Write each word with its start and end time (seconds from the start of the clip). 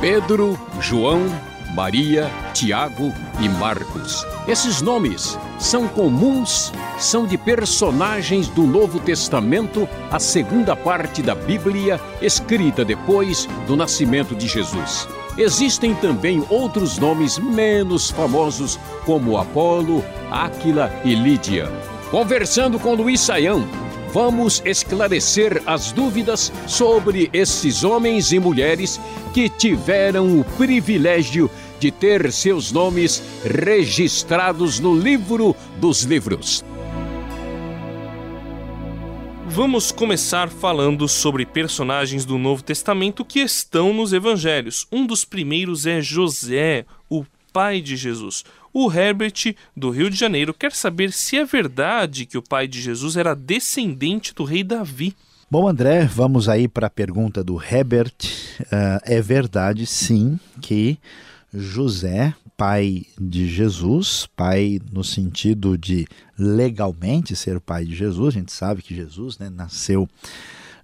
Pedro, 0.00 0.58
João, 0.80 1.22
Maria, 1.74 2.30
Tiago 2.52 3.12
e 3.40 3.48
Marcos. 3.48 4.26
Esses 4.46 4.80
nomes 4.80 5.38
são 5.58 5.88
comuns, 5.88 6.72
são 6.98 7.26
de 7.26 7.36
personagens 7.38 8.48
do 8.48 8.62
Novo 8.62 9.00
Testamento, 9.00 9.88
a 10.10 10.18
segunda 10.18 10.76
parte 10.76 11.22
da 11.22 11.34
Bíblia, 11.34 12.00
escrita 12.20 12.84
depois 12.84 13.48
do 13.66 13.74
nascimento 13.74 14.34
de 14.34 14.46
Jesus. 14.46 15.08
Existem 15.36 15.94
também 15.94 16.44
outros 16.48 16.98
nomes 16.98 17.38
menos 17.38 18.10
famosos, 18.10 18.78
como 19.04 19.36
Apolo, 19.36 20.04
Áquila 20.30 20.90
e 21.04 21.14
Lídia. 21.14 21.70
Conversando 22.10 22.78
com 22.78 22.94
Luiz 22.94 23.20
Saião, 23.20 23.66
vamos 24.16 24.62
esclarecer 24.64 25.62
as 25.66 25.92
dúvidas 25.92 26.50
sobre 26.66 27.28
esses 27.34 27.84
homens 27.84 28.32
e 28.32 28.38
mulheres 28.38 28.98
que 29.34 29.46
tiveram 29.46 30.40
o 30.40 30.44
privilégio 30.56 31.50
de 31.78 31.90
ter 31.90 32.32
seus 32.32 32.72
nomes 32.72 33.22
registrados 33.44 34.80
no 34.80 34.98
livro 34.98 35.54
dos 35.78 36.04
livros. 36.04 36.64
Vamos 39.48 39.92
começar 39.92 40.48
falando 40.48 41.06
sobre 41.06 41.44
personagens 41.44 42.24
do 42.24 42.38
Novo 42.38 42.62
Testamento 42.62 43.22
que 43.22 43.40
estão 43.40 43.92
nos 43.92 44.14
evangelhos. 44.14 44.86
Um 44.90 45.04
dos 45.04 45.26
primeiros 45.26 45.84
é 45.84 46.00
José, 46.00 46.86
o 47.10 47.22
pai 47.52 47.82
de 47.82 47.96
Jesus. 47.96 48.46
O 48.78 48.92
Herbert, 48.92 49.54
do 49.74 49.88
Rio 49.88 50.10
de 50.10 50.16
Janeiro, 50.16 50.52
quer 50.52 50.70
saber 50.70 51.10
se 51.10 51.34
é 51.34 51.46
verdade 51.46 52.26
que 52.26 52.36
o 52.36 52.42
pai 52.42 52.68
de 52.68 52.78
Jesus 52.78 53.16
era 53.16 53.34
descendente 53.34 54.34
do 54.34 54.44
rei 54.44 54.62
Davi. 54.62 55.16
Bom, 55.50 55.66
André, 55.66 56.04
vamos 56.04 56.46
aí 56.46 56.68
para 56.68 56.88
a 56.88 56.90
pergunta 56.90 57.42
do 57.42 57.58
Herbert. 57.58 58.12
Uh, 58.60 59.00
é 59.04 59.22
verdade, 59.22 59.86
sim, 59.86 60.38
que 60.60 60.98
José, 61.54 62.34
pai 62.54 63.06
de 63.18 63.48
Jesus, 63.48 64.28
pai 64.36 64.78
no 64.92 65.02
sentido 65.02 65.78
de 65.78 66.06
legalmente 66.38 67.34
ser 67.34 67.58
pai 67.60 67.86
de 67.86 67.96
Jesus, 67.96 68.36
a 68.36 68.38
gente 68.38 68.52
sabe 68.52 68.82
que 68.82 68.94
Jesus 68.94 69.38
né, 69.38 69.48
nasceu 69.48 70.06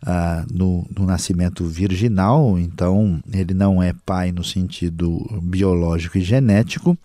Uh, 0.02 0.44
no, 0.52 0.84
no, 0.98 1.06
nascimento 1.06 1.64
virginal, 1.64 2.58
então 2.58 3.22
ele 3.32 3.54
não 3.54 3.80
é 3.80 3.92
pai 4.04 4.32
no 4.32 4.42
sentido 4.42 5.24
biológico 5.40 6.18
e 6.18 6.22
genético. 6.22 6.98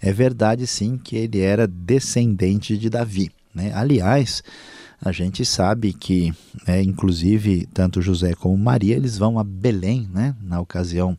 É 0.00 0.12
verdade 0.12 0.66
sim 0.66 0.98
que 0.98 1.14
ele 1.14 1.38
era 1.38 1.68
descendente 1.68 2.76
de 2.76 2.90
Davi. 2.90 3.30
Né? 3.54 3.72
Aliás, 3.72 4.42
a 5.02 5.12
gente 5.12 5.44
sabe 5.46 5.92
que, 5.92 6.34
né, 6.66 6.82
inclusive, 6.82 7.66
tanto 7.72 8.02
José 8.02 8.34
como 8.34 8.58
Maria, 8.58 8.96
eles 8.96 9.16
vão 9.16 9.38
a 9.38 9.44
Belém, 9.44 10.08
né, 10.12 10.34
na 10.42 10.60
ocasião 10.60 11.16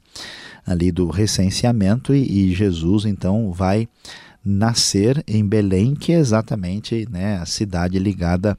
ali 0.66 0.92
do 0.92 1.10
recenseamento, 1.10 2.14
e, 2.14 2.50
e 2.52 2.54
Jesus 2.54 3.06
então 3.06 3.52
vai 3.52 3.88
nascer 4.44 5.24
em 5.28 5.46
Belém, 5.46 5.96
que 5.96 6.12
é 6.12 6.20
exatamente 6.20 7.08
né, 7.10 7.38
a 7.38 7.46
cidade 7.46 8.00
ligada 8.00 8.58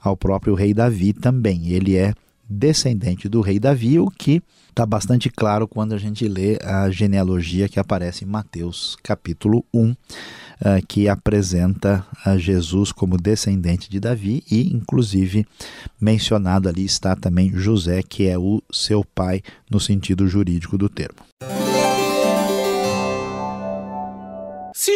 ao 0.00 0.16
próprio 0.16 0.54
rei 0.54 0.72
Davi 0.72 1.12
também. 1.12 1.68
Ele 1.68 1.96
é 1.96 2.14
descendente 2.48 3.28
do 3.28 3.40
rei 3.40 3.58
Davi, 3.58 3.98
o 3.98 4.10
que 4.10 4.42
está 4.68 4.84
bastante 4.84 5.30
claro 5.30 5.66
quando 5.68 5.94
a 5.94 5.98
gente 5.98 6.26
lê 6.26 6.58
a 6.62 6.90
genealogia 6.90 7.68
que 7.68 7.78
aparece 7.78 8.24
em 8.24 8.28
Mateus 8.28 8.96
capítulo 9.02 9.64
1 9.72 9.90
uh, 9.90 9.96
que 10.86 11.08
apresenta 11.08 12.04
a 12.24 12.36
Jesus 12.36 12.92
como 12.92 13.16
descendente 13.16 13.88
de 13.88 14.00
Davi 14.00 14.42
e, 14.50 14.74
inclusive, 14.74 15.46
mencionado 16.00 16.68
ali 16.68 16.84
está 16.84 17.14
também 17.14 17.52
José, 17.54 18.02
que 18.02 18.26
é 18.26 18.38
o 18.38 18.62
seu 18.70 19.04
pai 19.04 19.42
no 19.70 19.78
sentido 19.80 20.26
jurídico 20.26 20.76
do 20.76 20.88
termo. 20.88 21.18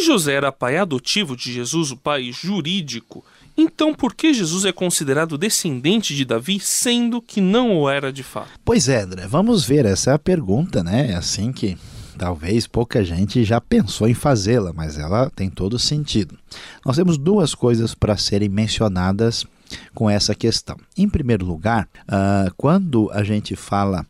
José 0.09 0.33
era 0.33 0.51
pai 0.51 0.79
adotivo 0.79 1.37
de 1.37 1.53
Jesus, 1.53 1.91
o 1.91 1.97
pai 1.97 2.33
jurídico, 2.33 3.23
então 3.55 3.93
por 3.93 4.15
que 4.15 4.33
Jesus 4.33 4.65
é 4.65 4.73
considerado 4.73 5.37
descendente 5.37 6.17
de 6.17 6.25
Davi, 6.25 6.59
sendo 6.59 7.21
que 7.21 7.43
não 7.43 7.77
o 7.77 7.91
era 7.91 8.11
de 8.11 8.23
fato? 8.23 8.49
Pois 8.65 8.89
é, 8.89 9.03
André, 9.03 9.27
vamos 9.27 9.67
ver, 9.67 9.85
essa 9.85 10.13
é 10.13 10.15
a 10.15 10.19
pergunta, 10.19 10.83
né? 10.83 11.11
É 11.11 11.15
assim 11.15 11.53
que 11.53 11.77
Talvez 12.17 12.67
pouca 12.67 13.05
gente 13.05 13.45
já 13.45 13.61
pensou 13.61 14.09
em 14.09 14.15
fazê-la, 14.15 14.73
mas 14.73 14.99
ela 14.99 15.31
tem 15.37 15.49
todo 15.49 15.79
sentido. 15.79 16.37
Nós 16.85 16.97
temos 16.97 17.17
duas 17.17 17.55
coisas 17.55 17.95
para 17.95 18.17
serem 18.17 18.49
mencionadas 18.49 19.47
com 19.95 20.11
essa 20.11 20.35
questão. 20.35 20.77
Em 20.97 21.09
primeiro 21.09 21.47
lugar, 21.47 21.89
uh, 22.09 22.53
quando 22.57 23.09
a 23.13 23.23
gente 23.23 23.55
fala 23.55 24.05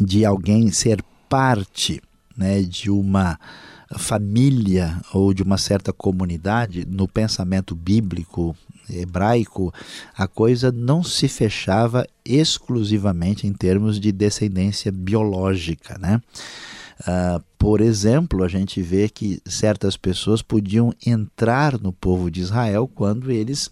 de 0.00 0.24
alguém 0.24 0.70
ser 0.72 1.04
parte 1.28 2.00
né, 2.34 2.62
de 2.62 2.90
uma 2.90 3.38
família 3.96 5.00
ou 5.12 5.32
de 5.34 5.42
uma 5.42 5.58
certa 5.58 5.92
comunidade, 5.92 6.86
no 6.86 7.06
pensamento 7.06 7.74
bíblico 7.74 8.56
hebraico, 8.88 9.72
a 10.16 10.26
coisa 10.26 10.70
não 10.70 11.02
se 11.02 11.28
fechava 11.28 12.06
exclusivamente 12.24 13.46
em 13.46 13.52
termos 13.52 13.98
de 13.98 14.12
descendência 14.12 14.92
biológica, 14.92 15.98
né? 15.98 16.20
Uh, 17.00 17.42
por 17.58 17.80
exemplo, 17.80 18.44
a 18.44 18.48
gente 18.48 18.80
vê 18.80 19.08
que 19.08 19.40
certas 19.44 19.96
pessoas 19.96 20.42
podiam 20.42 20.94
entrar 21.04 21.78
no 21.80 21.92
povo 21.92 22.30
de 22.30 22.40
Israel 22.40 22.88
quando 22.94 23.32
eles 23.32 23.70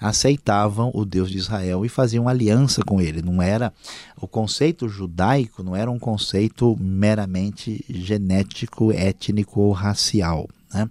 aceitavam 0.00 0.90
o 0.94 1.04
Deus 1.04 1.30
de 1.30 1.38
Israel 1.38 1.84
e 1.84 1.88
faziam 1.88 2.28
aliança 2.28 2.82
com 2.82 3.00
ele. 3.00 3.22
Não 3.22 3.42
era 3.42 3.72
o 4.20 4.26
conceito 4.26 4.88
judaico, 4.88 5.62
não 5.62 5.74
era 5.74 5.90
um 5.90 5.98
conceito 5.98 6.76
meramente 6.80 7.84
genético, 7.88 8.92
étnico 8.92 9.60
ou 9.60 9.72
racial. 9.72 10.48
Né? 10.72 10.88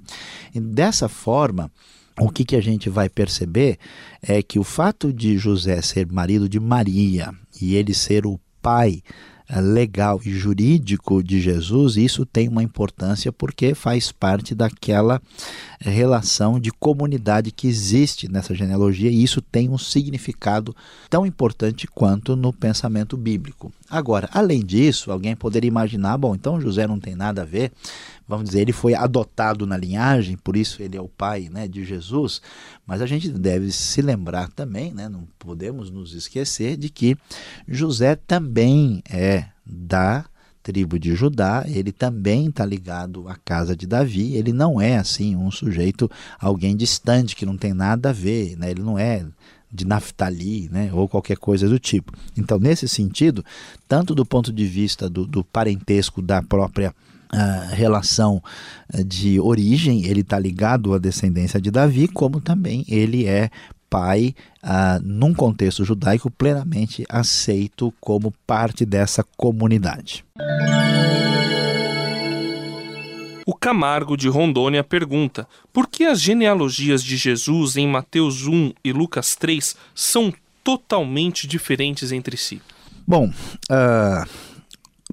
E 0.53 0.59
dessa 0.59 1.07
forma, 1.07 1.71
o 2.19 2.29
que, 2.29 2.43
que 2.43 2.55
a 2.55 2.61
gente 2.61 2.89
vai 2.89 3.09
perceber 3.09 3.77
é 4.21 4.41
que 4.41 4.57
o 4.57 4.63
fato 4.63 5.13
de 5.13 5.37
José 5.37 5.81
ser 5.81 6.11
marido 6.11 6.49
de 6.49 6.59
Maria 6.59 7.33
e 7.61 7.75
ele 7.75 7.93
ser 7.93 8.25
o 8.25 8.39
pai 8.61 9.01
legal 9.49 10.19
e 10.25 10.31
jurídico 10.31 11.23
de 11.23 11.39
Jesus, 11.39 11.95
isso 11.95 12.25
tem 12.25 12.47
uma 12.49 12.61
importância 12.61 13.31
porque 13.31 13.73
faz 13.73 14.11
parte 14.11 14.53
daquela 14.53 15.21
relação 15.79 16.59
de 16.59 16.71
comunidade 16.71 17.51
que 17.51 17.67
existe 17.67 18.29
nessa 18.29 18.53
genealogia 18.53 19.09
e 19.09 19.23
isso 19.23 19.41
tem 19.41 19.69
um 19.69 19.77
significado 19.77 20.75
tão 21.09 21.25
importante 21.25 21.87
quanto 21.87 22.35
no 22.35 22.51
pensamento 22.51 23.15
bíblico. 23.15 23.71
Agora, 23.89 24.29
além 24.33 24.65
disso, 24.65 25.11
alguém 25.11 25.35
poderia 25.35 25.67
imaginar, 25.67 26.17
bom, 26.17 26.35
então 26.35 26.59
José 26.59 26.85
não 26.85 26.99
tem 26.99 27.15
nada 27.15 27.43
a 27.43 27.45
ver, 27.45 27.71
vamos 28.27 28.45
dizer, 28.45 28.61
ele 28.61 28.73
foi 28.73 28.93
adotado 28.93 29.65
na 29.65 29.77
linhagem, 29.77 30.37
por 30.37 30.57
isso 30.57 30.81
ele 30.81 30.97
é 30.97 31.01
o 31.01 31.07
pai 31.07 31.49
né, 31.49 31.67
de 31.67 31.85
Jesus, 31.85 32.41
mas 32.85 33.01
a 33.01 33.05
gente 33.05 33.29
deve 33.29 33.71
se 33.71 34.01
lembrar 34.01 34.49
também, 34.49 34.93
né, 34.93 35.07
não 35.07 35.27
podemos 35.39 35.89
nos 35.89 36.13
esquecer 36.13 36.75
de 36.75 36.89
que 36.89 37.17
José 37.67 38.15
também 38.15 39.01
é 39.09 39.45
da 39.65 40.25
tribo 40.61 40.99
de 40.99 41.15
Judá, 41.15 41.63
ele 41.65 41.93
também 41.93 42.47
está 42.47 42.65
ligado 42.65 43.29
à 43.29 43.35
casa 43.35 43.73
de 43.73 43.87
Davi, 43.87 44.35
ele 44.35 44.51
não 44.51 44.81
é 44.81 44.97
assim 44.97 45.33
um 45.33 45.49
sujeito, 45.49 46.11
alguém 46.37 46.75
distante, 46.75 47.37
que 47.37 47.45
não 47.45 47.55
tem 47.55 47.73
nada 47.73 48.09
a 48.09 48.13
ver, 48.13 48.57
né? 48.57 48.71
ele 48.71 48.81
não 48.81 48.99
é 48.99 49.25
de 49.71 49.85
Naftali, 49.85 50.69
né, 50.69 50.89
ou 50.93 51.07
qualquer 51.07 51.37
coisa 51.37 51.67
do 51.69 51.79
tipo. 51.79 52.11
Então, 52.37 52.59
nesse 52.59 52.87
sentido, 52.87 53.45
tanto 53.87 54.13
do 54.13 54.25
ponto 54.25 54.51
de 54.51 54.65
vista 54.65 55.09
do, 55.09 55.25
do 55.25 55.43
parentesco 55.43 56.21
da 56.21 56.41
própria 56.41 56.93
Uh, 57.33 57.75
relação 57.75 58.41
uh, 58.93 59.03
de 59.03 59.39
origem, 59.39 60.05
ele 60.05 60.21
está 60.21 60.39
ligado 60.39 60.93
à 60.93 60.97
descendência 60.97 61.59
de 61.59 61.69
Davi, 61.69 62.07
como 62.07 62.39
também 62.39 62.85
ele 62.87 63.25
é 63.25 63.49
pai, 63.89 64.33
uh, 64.63 65.01
num 65.03 65.33
contexto 65.33 65.83
judaico, 65.83 66.31
plenamente 66.31 67.05
aceito 67.09 67.93
como 67.99 68.33
parte 68.45 68.85
dessa 68.85 69.23
comunidade. 69.35 70.23
O 73.45 73.53
Camargo 73.53 74.17
de 74.17 74.27
Rondônia 74.27 74.83
pergunta: 74.83 75.47
por 75.71 75.87
que 75.87 76.03
as 76.03 76.21
genealogias 76.21 77.01
de 77.01 77.15
Jesus 77.15 77.77
em 77.77 77.87
Mateus 77.87 78.45
1 78.45 78.73
e 78.83 78.91
Lucas 78.91 79.35
3 79.35 79.75
são 79.95 80.33
totalmente 80.63 81.47
diferentes 81.47 82.11
entre 82.11 82.35
si? 82.35 82.61
Bom, 83.07 83.31
uh, 83.71 84.29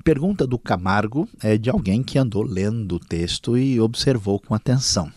pergunta 0.05 0.47
do 0.47 0.59
Camargo 0.59 1.27
é 1.43 1.57
de 1.57 1.71
alguém 1.71 2.03
que 2.03 2.19
andou 2.19 2.43
lendo 2.43 2.97
o 2.97 3.01
texto 3.01 3.57
e 3.57 3.81
observou 3.81 4.39
com 4.39 4.55
atenção. 4.55 5.11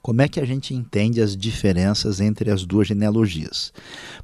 Como 0.00 0.22
é 0.22 0.28
que 0.28 0.38
a 0.38 0.46
gente 0.46 0.72
entende 0.72 1.20
as 1.20 1.36
diferenças 1.36 2.20
entre 2.20 2.48
as 2.48 2.64
duas 2.64 2.86
genealogias? 2.86 3.72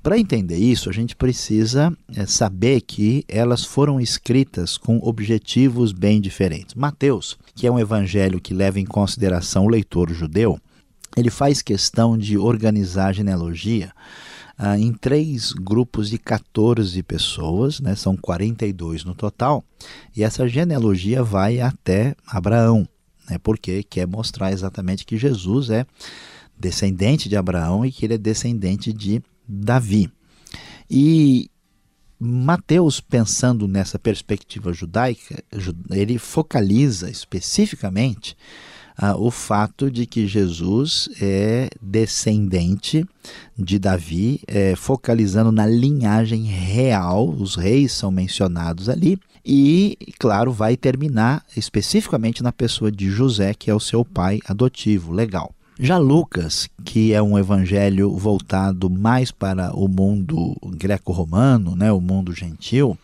Para 0.00 0.16
entender 0.16 0.56
isso, 0.56 0.88
a 0.88 0.92
gente 0.92 1.16
precisa 1.16 1.92
é, 2.14 2.24
saber 2.26 2.82
que 2.82 3.24
elas 3.26 3.64
foram 3.64 4.00
escritas 4.00 4.78
com 4.78 4.98
objetivos 5.02 5.90
bem 5.90 6.20
diferentes. 6.20 6.76
Mateus, 6.76 7.36
que 7.52 7.66
é 7.66 7.70
um 7.70 7.78
evangelho 7.78 8.40
que 8.40 8.54
leva 8.54 8.78
em 8.78 8.86
consideração 8.86 9.64
o 9.64 9.68
leitor 9.68 10.10
judeu, 10.12 10.60
ele 11.16 11.28
faz 11.28 11.60
questão 11.60 12.16
de 12.16 12.38
organizar 12.38 13.08
a 13.08 13.12
genealogia 13.12 13.92
ah, 14.56 14.78
em 14.78 14.92
três 14.92 15.52
grupos 15.52 16.10
de 16.10 16.18
14 16.18 17.02
pessoas, 17.02 17.80
né? 17.80 17.94
são 17.94 18.16
42 18.16 19.04
no 19.04 19.14
total, 19.14 19.64
e 20.16 20.22
essa 20.22 20.48
genealogia 20.48 21.22
vai 21.22 21.60
até 21.60 22.14
Abraão, 22.26 22.88
né? 23.28 23.38
porque 23.38 23.82
quer 23.82 24.06
mostrar 24.06 24.52
exatamente 24.52 25.04
que 25.04 25.16
Jesus 25.16 25.70
é 25.70 25.84
descendente 26.56 27.28
de 27.28 27.36
Abraão 27.36 27.84
e 27.84 27.90
que 27.90 28.04
ele 28.06 28.14
é 28.14 28.18
descendente 28.18 28.92
de 28.92 29.22
Davi. 29.46 30.10
E 30.88 31.50
Mateus, 32.18 33.00
pensando 33.00 33.66
nessa 33.66 33.98
perspectiva 33.98 34.72
judaica, 34.72 35.42
ele 35.90 36.16
focaliza 36.16 37.10
especificamente 37.10 38.36
ah, 38.96 39.16
o 39.16 39.30
fato 39.30 39.90
de 39.90 40.06
que 40.06 40.26
Jesus 40.26 41.08
é 41.20 41.68
descendente 41.80 43.04
de 43.58 43.78
Davi, 43.78 44.40
é, 44.46 44.76
focalizando 44.76 45.50
na 45.50 45.66
linhagem 45.66 46.44
real, 46.44 47.28
os 47.28 47.56
reis 47.56 47.92
são 47.92 48.10
mencionados 48.10 48.88
ali, 48.88 49.18
e, 49.44 49.98
claro, 50.18 50.52
vai 50.52 50.76
terminar 50.76 51.44
especificamente 51.56 52.42
na 52.42 52.50
pessoa 52.50 52.90
de 52.90 53.10
José, 53.10 53.52
que 53.52 53.70
é 53.70 53.74
o 53.74 53.80
seu 53.80 54.04
pai 54.04 54.40
adotivo. 54.46 55.12
Legal. 55.12 55.52
Já 55.78 55.98
Lucas, 55.98 56.68
que 56.84 57.12
é 57.12 57.20
um 57.20 57.36
evangelho 57.36 58.10
voltado 58.16 58.88
mais 58.88 59.32
para 59.32 59.74
o 59.74 59.88
mundo 59.88 60.56
greco-romano, 60.76 61.74
né, 61.74 61.90
o 61.92 62.00
mundo 62.00 62.32
gentil, 62.32 62.96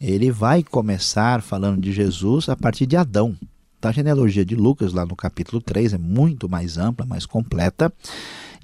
ele 0.00 0.30
vai 0.30 0.62
começar 0.62 1.42
falando 1.42 1.80
de 1.80 1.92
Jesus 1.92 2.48
a 2.48 2.56
partir 2.56 2.86
de 2.86 2.96
Adão. 2.96 3.36
A 3.80 3.92
genealogia 3.92 4.44
de 4.44 4.56
Lucas, 4.56 4.92
lá 4.92 5.06
no 5.06 5.14
capítulo 5.14 5.60
3, 5.60 5.94
é 5.94 5.98
muito 5.98 6.48
mais 6.48 6.76
ampla, 6.76 7.06
mais 7.06 7.24
completa. 7.24 7.92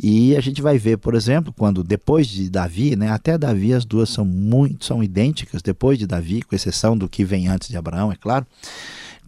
E 0.02 0.37
a 0.37 0.40
gente 0.40 0.61
vai 0.61 0.76
ver, 0.76 0.99
por 0.99 1.14
exemplo, 1.14 1.52
quando 1.56 1.84
depois 1.84 2.26
de 2.26 2.50
Davi, 2.50 2.96
né, 2.96 3.11
até 3.11 3.38
Davi 3.38 3.72
as 3.72 3.84
duas 3.84 4.11
são 4.11 4.25
muito 4.25 4.84
são 4.84 5.02
idênticas, 5.02 5.62
depois 5.62 5.99
de 5.99 6.06
Davi, 6.06 6.43
com 6.43 6.56
exceção 6.56 6.99
do 6.99 7.08
que 7.08 7.25
vem 7.25 7.46
antes 7.46 7.69
de 7.69 7.76
Abraão, 7.76 8.11
é 8.11 8.16
claro 8.16 8.44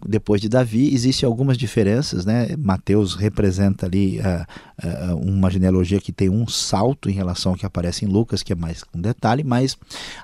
depois 0.05 0.39
de 0.39 0.47
Davi, 0.47 0.93
existem 0.93 1.25
algumas 1.25 1.57
diferenças, 1.57 2.25
né? 2.25 2.55
Mateus 2.57 3.15
representa 3.15 3.85
ali 3.85 4.19
uh, 4.19 5.13
uh, 5.13 5.15
uma 5.17 5.49
genealogia 5.49 5.99
que 5.99 6.11
tem 6.11 6.29
um 6.29 6.47
salto 6.47 7.09
em 7.09 7.13
relação 7.13 7.53
ao 7.53 7.57
que 7.57 7.65
aparece 7.65 8.05
em 8.05 8.07
Lucas, 8.07 8.43
que 8.43 8.53
é 8.53 8.55
mais 8.55 8.83
com 8.83 8.99
detalhe, 8.99 9.43
mas 9.43 9.77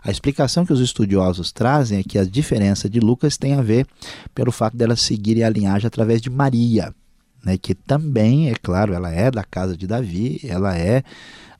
a 0.04 0.12
explicação 0.12 0.66
que 0.66 0.74
os 0.74 0.80
estudiosos 0.80 1.52
trazem 1.52 2.00
é 2.00 2.04
que 2.04 2.18
a 2.18 2.24
diferença 2.24 2.90
de 2.90 3.00
Lucas 3.00 3.38
tem 3.38 3.54
a 3.54 3.62
ver 3.62 3.88
pelo 4.36 4.52
fato 4.52 4.78
dela 4.78 4.96
seguir 4.96 5.44
a 5.44 5.50
linhagem 5.50 5.88
através 5.88 6.22
de 6.22 6.30
Maria, 6.30 6.94
né? 7.44 7.58
Que 7.58 7.76
também, 7.76 8.50
é 8.50 8.56
claro, 8.56 8.94
ela 8.94 9.12
é 9.12 9.30
da 9.30 9.44
casa 9.44 9.76
de 9.76 9.86
Davi, 9.86 10.40
ela 10.44 10.78
é 10.78 11.04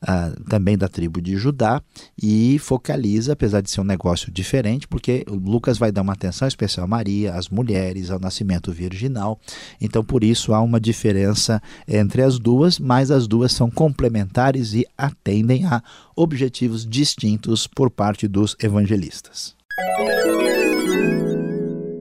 uh, 0.02 0.44
também 0.44 0.76
da 0.76 0.88
tribo 0.88 1.20
de 1.20 1.36
Judá 1.36 1.82
e 2.20 2.58
focaliza, 2.58 3.32
apesar 3.32 3.60
de 3.60 3.70
ser 3.70 3.80
um 3.80 3.84
negócio 3.84 4.30
diferente, 4.30 4.86
porque 4.86 5.24
Lucas 5.28 5.78
vai 5.78 5.90
dar 5.90 6.02
uma 6.02 6.12
atenção 6.12 6.46
especial 6.46 6.84
a 6.84 6.88
Maria, 6.88 7.34
às 7.34 7.48
mulheres, 7.48 8.10
ao 8.10 8.20
nascimento 8.20 8.72
virginal. 8.72 9.38
Então, 9.80 10.04
por 10.04 10.22
isso 10.22 10.54
há 10.54 10.60
uma 10.60 10.80
diferença 10.80 11.62
entre 11.88 12.22
as 12.22 12.38
duas, 12.38 12.78
mas 12.78 13.10
as 13.10 13.26
duas 13.26 13.52
são 13.52 13.70
complementares 13.70 14.74
e 14.74 14.86
atendem 14.96 15.64
a 15.66 15.82
objetivos 16.14 16.86
distintos 16.86 17.66
por 17.66 17.90
parte 17.90 18.28
dos 18.28 18.56
evangelistas. 18.62 19.54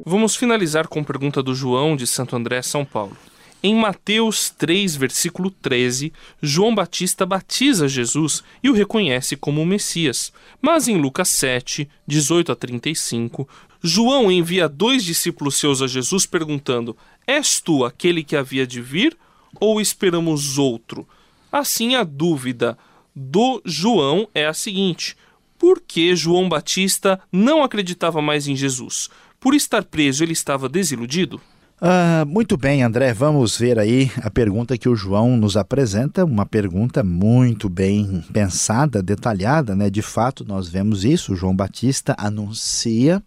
Vamos 0.05 0.35
finalizar 0.35 0.87
com 0.87 1.03
pergunta 1.03 1.41
do 1.41 1.55
João 1.55 1.95
de 1.95 2.05
Santo 2.05 2.35
André, 2.35 2.61
São 2.61 2.85
Paulo. 2.85 3.17
Em 3.65 3.73
Mateus 3.73 4.49
3, 4.49 4.97
versículo 4.97 5.49
13, 5.49 6.11
João 6.41 6.75
Batista 6.75 7.25
batiza 7.25 7.87
Jesus 7.87 8.43
e 8.61 8.69
o 8.69 8.73
reconhece 8.73 9.37
como 9.37 9.61
o 9.61 9.65
Messias. 9.65 10.33
Mas 10.61 10.89
em 10.89 10.97
Lucas 10.97 11.29
7, 11.29 11.87
18 12.05 12.51
a 12.51 12.55
35, 12.57 13.47
João 13.81 14.29
envia 14.29 14.67
dois 14.67 15.01
discípulos 15.01 15.55
seus 15.55 15.81
a 15.81 15.87
Jesus 15.87 16.25
perguntando: 16.25 16.97
És 17.25 17.61
tu 17.61 17.85
aquele 17.85 18.21
que 18.21 18.35
havia 18.35 18.67
de 18.67 18.81
vir 18.81 19.17
ou 19.61 19.79
esperamos 19.79 20.57
outro? 20.57 21.07
Assim, 21.49 21.95
a 21.95 22.03
dúvida 22.03 22.77
do 23.15 23.61
João 23.63 24.27
é 24.35 24.45
a 24.45 24.53
seguinte: 24.53 25.15
por 25.57 25.79
que 25.79 26.17
João 26.17 26.49
Batista 26.49 27.17
não 27.31 27.63
acreditava 27.63 28.21
mais 28.21 28.45
em 28.45 28.57
Jesus? 28.57 29.09
Por 29.39 29.55
estar 29.55 29.85
preso, 29.85 30.21
ele 30.21 30.33
estava 30.33 30.67
desiludido? 30.67 31.39
Uh, 31.83 32.25
muito 32.25 32.55
bem, 32.55 32.81
André, 32.81 33.11
vamos 33.11 33.57
ver 33.57 33.77
aí 33.77 34.09
a 34.21 34.29
pergunta 34.29 34.77
que 34.77 34.87
o 34.87 34.95
João 34.95 35.35
nos 35.35 35.57
apresenta, 35.57 36.23
uma 36.23 36.45
pergunta 36.45 37.03
muito 37.03 37.67
bem 37.67 38.23
pensada, 38.31 39.03
detalhada, 39.03 39.75
né? 39.75 39.89
De 39.89 40.01
fato, 40.01 40.45
nós 40.47 40.69
vemos 40.69 41.03
isso. 41.03 41.33
O 41.33 41.35
João 41.35 41.53
Batista 41.53 42.15
anuncia 42.17 43.21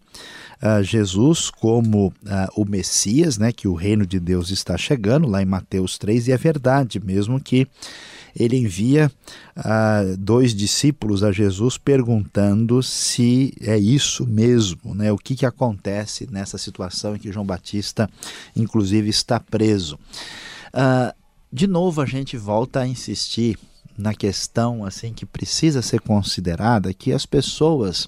uh, 0.59 0.81
Jesus 0.81 1.51
como 1.51 2.07
uh, 2.07 2.13
o 2.55 2.65
Messias, 2.65 3.37
né? 3.37 3.51
Que 3.51 3.67
o 3.67 3.75
reino 3.75 4.07
de 4.07 4.19
Deus 4.19 4.49
está 4.49 4.75
chegando, 4.75 5.27
lá 5.27 5.39
em 5.39 5.45
Mateus 5.45 5.99
3, 5.99 6.27
e 6.27 6.31
é 6.31 6.37
verdade, 6.37 6.99
mesmo 6.99 7.39
que 7.39 7.67
ele 8.37 8.55
envia 8.55 9.11
uh, 9.57 10.15
dois 10.17 10.53
discípulos 10.53 11.23
a 11.23 11.31
Jesus 11.31 11.77
perguntando 11.77 12.83
se 12.83 13.53
é 13.59 13.77
isso 13.77 14.27
mesmo, 14.27 14.93
né? 14.93 15.11
o 15.11 15.17
que, 15.17 15.35
que 15.35 15.45
acontece 15.45 16.27
nessa 16.31 16.57
situação 16.57 17.15
em 17.15 17.19
que 17.19 17.31
João 17.31 17.45
Batista, 17.45 18.07
inclusive, 18.55 19.09
está 19.09 19.39
preso. 19.39 19.95
Uh, 20.67 21.11
de 21.51 21.65
novo, 21.65 21.99
a 21.99 22.05
gente 22.05 22.37
volta 22.37 22.81
a 22.81 22.87
insistir 22.87 23.57
na 23.97 24.13
questão 24.13 24.85
assim 24.85 25.11
que 25.11 25.25
precisa 25.25 25.81
ser 25.81 25.99
considerada 26.01 26.93
que 26.93 27.11
as 27.11 27.25
pessoas 27.25 28.07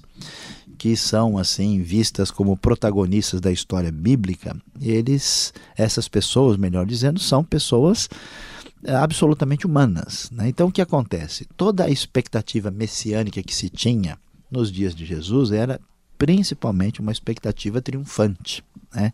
que 0.78 0.96
são 0.96 1.36
assim 1.36 1.82
vistas 1.82 2.30
como 2.30 2.56
protagonistas 2.56 3.40
da 3.40 3.50
história 3.50 3.90
bíblica, 3.90 4.56
eles, 4.80 5.52
essas 5.76 6.08
pessoas, 6.08 6.56
melhor 6.56 6.86
dizendo, 6.86 7.18
são 7.18 7.44
pessoas 7.44 8.08
absolutamente 8.86 9.66
humanas. 9.66 10.30
Né? 10.32 10.48
Então, 10.48 10.68
o 10.68 10.72
que 10.72 10.82
acontece? 10.82 11.46
Toda 11.56 11.84
a 11.84 11.90
expectativa 11.90 12.70
messiânica 12.70 13.42
que 13.42 13.54
se 13.54 13.68
tinha 13.68 14.18
nos 14.50 14.70
dias 14.72 14.94
de 14.94 15.04
Jesus 15.04 15.52
era 15.52 15.80
principalmente 16.18 17.00
uma 17.00 17.12
expectativa 17.12 17.80
triunfante. 17.80 18.62
Né? 18.94 19.12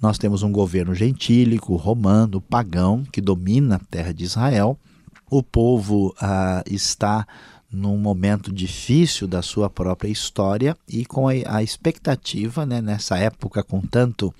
Nós 0.00 0.18
temos 0.18 0.42
um 0.42 0.52
governo 0.52 0.94
gentílico, 0.94 1.74
romano, 1.76 2.40
pagão, 2.40 3.04
que 3.10 3.20
domina 3.20 3.76
a 3.76 3.80
terra 3.90 4.12
de 4.12 4.24
Israel. 4.24 4.78
O 5.28 5.42
povo 5.42 6.14
ah, 6.20 6.62
está 6.66 7.26
num 7.70 7.96
momento 7.96 8.52
difícil 8.52 9.26
da 9.26 9.42
sua 9.42 9.68
própria 9.68 10.08
história 10.08 10.76
e 10.88 11.04
com 11.04 11.28
a, 11.28 11.32
a 11.46 11.62
expectativa, 11.62 12.64
né, 12.64 12.80
nessa 12.80 13.18
época 13.18 13.62
com 13.62 13.80
tanto 13.80 14.32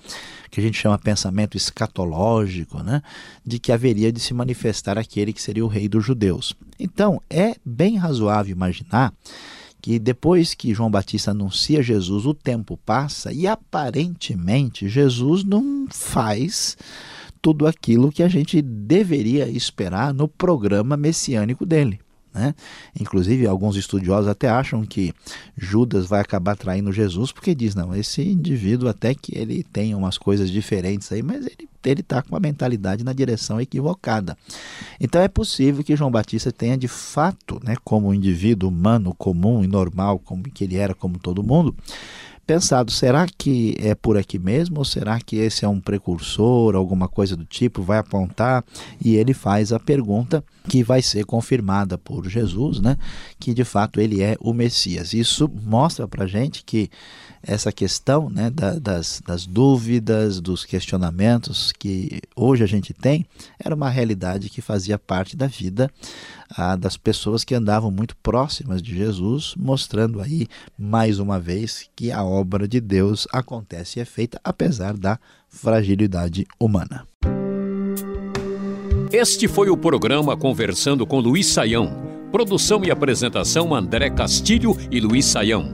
que 0.49 0.59
a 0.59 0.63
gente 0.63 0.77
chama 0.77 0.97
pensamento 0.97 1.57
escatológico, 1.57 2.81
né, 2.81 3.01
de 3.45 3.59
que 3.59 3.71
haveria 3.71 4.11
de 4.11 4.19
se 4.19 4.33
manifestar 4.33 4.97
aquele 4.97 5.33
que 5.33 5.41
seria 5.41 5.65
o 5.65 5.69
rei 5.69 5.87
dos 5.87 6.05
judeus. 6.05 6.53
Então, 6.79 7.21
é 7.29 7.55
bem 7.65 7.97
razoável 7.97 8.51
imaginar 8.51 9.13
que 9.81 9.99
depois 9.99 10.53
que 10.53 10.73
João 10.73 10.89
Batista 10.89 11.31
anuncia 11.31 11.83
Jesus, 11.83 12.25
o 12.25 12.33
tempo 12.33 12.77
passa 12.77 13.31
e 13.31 13.45
aparentemente 13.47 14.89
Jesus 14.89 15.43
não 15.43 15.87
faz 15.89 16.77
tudo 17.41 17.67
aquilo 17.67 18.11
que 18.11 18.23
a 18.23 18.27
gente 18.27 18.61
deveria 18.61 19.47
esperar 19.47 20.13
no 20.13 20.27
programa 20.27 20.97
messiânico 20.97 21.65
dele. 21.65 21.99
Né? 22.37 22.53
Inclusive, 22.99 23.47
alguns 23.47 23.75
estudiosos 23.75 24.27
até 24.27 24.47
acham 24.47 24.85
que 24.85 25.11
Judas 25.57 26.05
vai 26.05 26.21
acabar 26.21 26.55
traindo 26.55 26.91
Jesus, 26.91 27.31
porque 27.31 27.55
diz: 27.55 27.73
não, 27.73 27.95
esse 27.95 28.21
indivíduo, 28.21 28.87
até 28.87 29.15
que 29.15 29.35
ele 29.35 29.63
tem 29.63 29.95
umas 29.95 30.17
coisas 30.17 30.51
diferentes 30.51 31.11
aí, 31.11 31.23
mas 31.23 31.45
ele 31.45 31.67
ele 31.89 32.01
está 32.01 32.21
com 32.21 32.35
a 32.35 32.39
mentalidade 32.39 33.03
na 33.03 33.13
direção 33.13 33.61
equivocada. 33.61 34.37
Então 34.99 35.21
é 35.21 35.27
possível 35.29 35.83
que 35.83 35.95
João 35.95 36.11
Batista 36.11 36.51
tenha 36.51 36.77
de 36.77 36.87
fato, 36.87 37.61
né, 37.63 37.75
como 37.81 38.09
um 38.09 38.13
indivíduo 38.13 38.69
humano 38.69 39.13
comum 39.13 39.63
e 39.63 39.67
normal, 39.67 40.19
como 40.19 40.43
que 40.43 40.65
ele 40.65 40.75
era 40.75 40.93
como 40.93 41.17
todo 41.17 41.41
mundo, 41.41 41.73
pensado, 42.47 42.89
será 42.89 43.27
que 43.37 43.75
é 43.77 43.93
por 43.93 44.17
aqui 44.17 44.39
mesmo? 44.39 44.79
Ou 44.79 44.85
será 44.85 45.19
que 45.19 45.35
esse 45.35 45.65
é 45.65 45.67
um 45.67 45.81
precursor, 45.81 46.75
alguma 46.75 47.09
coisa 47.09 47.35
do 47.35 47.43
tipo, 47.43 47.83
vai 47.83 47.97
apontar? 47.97 48.63
E 49.03 49.17
ele 49.17 49.33
faz 49.33 49.73
a 49.73 49.79
pergunta 49.79 50.41
que 50.69 50.81
vai 50.81 51.01
ser 51.01 51.25
confirmada 51.25 51.97
por 51.97 52.27
Jesus, 52.27 52.79
né, 52.79 52.97
que 53.39 53.53
de 53.53 53.63
fato 53.63 53.99
ele 53.99 54.21
é 54.21 54.37
o 54.39 54.53
Messias. 54.53 55.13
Isso 55.13 55.49
mostra 55.63 56.07
para 56.07 56.25
gente 56.25 56.63
que 56.63 56.89
essa 57.41 57.71
questão 57.71 58.29
né, 58.29 58.49
da, 58.49 58.77
das, 58.79 59.21
das 59.25 59.45
dúvidas, 59.45 60.39
dos 60.39 60.65
questionamentos 60.65 61.71
que 61.71 62.21
hoje 62.35 62.63
a 62.63 62.67
gente 62.67 62.93
tem, 62.93 63.25
era 63.59 63.75
uma 63.75 63.89
realidade 63.89 64.49
que 64.49 64.61
fazia 64.61 64.97
parte 64.97 65.35
da 65.35 65.47
vida 65.47 65.91
ah, 66.55 66.75
das 66.75 66.97
pessoas 66.97 67.43
que 67.43 67.55
andavam 67.55 67.91
muito 67.91 68.15
próximas 68.17 68.81
de 68.81 68.95
Jesus, 68.95 69.53
mostrando 69.57 70.21
aí 70.21 70.47
mais 70.77 71.19
uma 71.19 71.39
vez 71.39 71.89
que 71.95 72.11
a 72.11 72.23
obra 72.23 72.67
de 72.67 72.79
Deus 72.79 73.27
acontece 73.31 73.99
e 73.99 74.01
é 74.01 74.05
feita 74.05 74.39
apesar 74.43 74.95
da 74.95 75.19
fragilidade 75.49 76.45
humana. 76.59 77.05
Este 79.11 79.47
foi 79.47 79.69
o 79.69 79.77
programa 79.77 80.35
Conversando 80.35 81.07
com 81.07 81.19
Luiz 81.19 81.47
Saião. 81.47 82.05
Produção 82.29 82.83
e 82.83 82.91
apresentação 82.91 83.73
André 83.73 84.09
Castilho 84.09 84.75
e 84.91 84.99
Luiz 84.99 85.25
Saião. 85.25 85.73